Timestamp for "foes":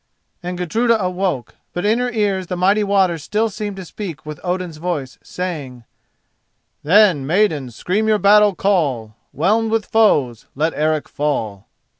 9.85-10.47